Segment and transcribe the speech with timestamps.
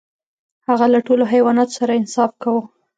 [0.67, 2.63] هغه له ټولو حیواناتو سره انصاف کاوه.